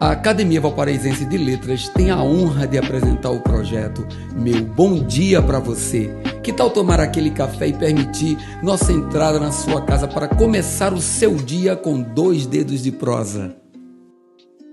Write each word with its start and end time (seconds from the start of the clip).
A 0.00 0.10
Academia 0.10 0.60
Valparaísense 0.60 1.24
de 1.24 1.38
Letras 1.38 1.88
tem 1.88 2.10
a 2.10 2.22
honra 2.22 2.66
de 2.66 2.76
apresentar 2.76 3.30
o 3.30 3.40
projeto 3.40 4.06
Meu 4.34 4.64
Bom 4.64 5.04
Dia 5.04 5.40
para 5.40 5.58
Você. 5.58 6.10
Que 6.42 6.52
tal 6.52 6.70
tomar 6.70 7.00
aquele 7.00 7.30
café 7.30 7.68
e 7.68 7.72
permitir 7.72 8.36
nossa 8.62 8.92
entrada 8.92 9.38
na 9.38 9.52
sua 9.52 9.80
casa 9.82 10.08
para 10.08 10.28
começar 10.28 10.92
o 10.92 11.00
seu 11.00 11.36
dia 11.36 11.76
com 11.76 12.02
dois 12.02 12.46
dedos 12.46 12.82
de 12.82 12.90
prosa? 12.90 13.56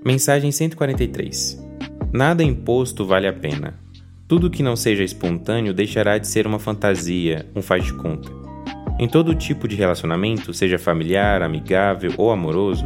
Mensagem 0.06 0.52
143. 0.52 1.62
Nada 2.12 2.44
imposto 2.44 3.06
vale 3.06 3.28
a 3.28 3.34
pena. 3.34 3.80
Tudo 4.28 4.50
que 4.50 4.64
não 4.64 4.76
seja 4.76 5.04
espontâneo 5.04 5.74
deixará 5.74 6.18
de 6.18 6.28
ser 6.28 6.48
uma 6.48 6.60
fantasia, 6.60 7.48
um 7.56 7.62
faz 7.62 7.86
de 7.86 7.94
conta. 7.94 8.30
Em 9.00 9.08
todo 9.08 9.34
tipo 9.34 9.68
de 9.68 9.76
relacionamento, 9.76 10.54
seja 10.54 10.78
familiar, 10.78 11.42
amigável 11.42 12.14
ou 12.18 12.32
amoroso, 12.32 12.86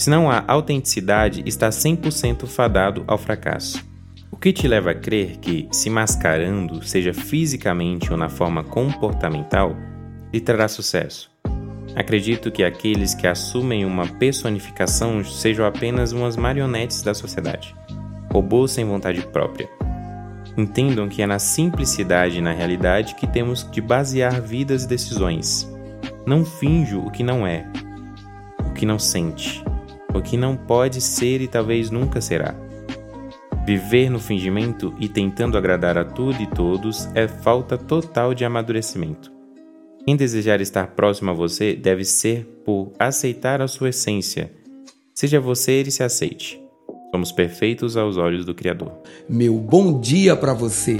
se 0.00 0.08
não 0.08 0.30
há 0.30 0.42
autenticidade, 0.48 1.42
está 1.44 1.68
100% 1.68 2.46
fadado 2.46 3.04
ao 3.06 3.18
fracasso. 3.18 3.84
O 4.30 4.36
que 4.38 4.50
te 4.50 4.66
leva 4.66 4.92
a 4.92 4.94
crer 4.94 5.36
que, 5.36 5.68
se 5.70 5.90
mascarando, 5.90 6.82
seja 6.82 7.12
fisicamente 7.12 8.10
ou 8.10 8.16
na 8.16 8.30
forma 8.30 8.64
comportamental, 8.64 9.76
lhe 10.32 10.40
trará 10.40 10.68
sucesso? 10.68 11.30
Acredito 11.94 12.50
que 12.50 12.64
aqueles 12.64 13.12
que 13.12 13.26
assumem 13.26 13.84
uma 13.84 14.06
personificação 14.06 15.22
sejam 15.22 15.66
apenas 15.66 16.12
umas 16.12 16.34
marionetes 16.34 17.02
da 17.02 17.12
sociedade, 17.12 17.76
robôs 18.32 18.70
sem 18.70 18.86
vontade 18.86 19.20
própria. 19.26 19.68
Entendam 20.56 21.10
que 21.10 21.20
é 21.20 21.26
na 21.26 21.38
simplicidade 21.38 22.38
e 22.38 22.40
na 22.40 22.52
realidade 22.52 23.16
que 23.16 23.26
temos 23.26 23.70
de 23.70 23.82
basear 23.82 24.40
vidas 24.40 24.84
e 24.84 24.88
decisões. 24.88 25.70
Não 26.24 26.42
finjo 26.42 27.00
o 27.00 27.10
que 27.10 27.22
não 27.22 27.46
é, 27.46 27.66
o 28.66 28.72
que 28.72 28.86
não 28.86 28.98
sente, 28.98 29.62
o 30.14 30.20
que 30.20 30.36
não 30.36 30.56
pode 30.56 31.00
ser 31.00 31.40
e 31.40 31.48
talvez 31.48 31.90
nunca 31.90 32.20
será. 32.20 32.54
Viver 33.66 34.10
no 34.10 34.18
fingimento 34.18 34.94
e 34.98 35.08
tentando 35.08 35.56
agradar 35.56 35.96
a 35.96 36.04
tudo 36.04 36.42
e 36.42 36.46
todos 36.46 37.08
é 37.14 37.28
falta 37.28 37.76
total 37.76 38.34
de 38.34 38.44
amadurecimento. 38.44 39.30
Quem 40.04 40.16
desejar 40.16 40.60
estar 40.60 40.88
próximo 40.88 41.30
a 41.30 41.34
você 41.34 41.74
deve 41.74 42.04
ser 42.04 42.44
por 42.64 42.92
aceitar 42.98 43.60
a 43.60 43.68
sua 43.68 43.90
essência. 43.90 44.50
Seja 45.14 45.38
você 45.38 45.82
e 45.82 45.90
se 45.90 46.02
aceite. 46.02 46.60
Somos 47.10 47.32
perfeitos 47.32 47.96
aos 47.96 48.16
olhos 48.16 48.44
do 48.44 48.54
Criador. 48.54 48.92
Meu 49.28 49.54
bom 49.58 50.00
dia 50.00 50.34
para 50.34 50.54
você. 50.54 50.98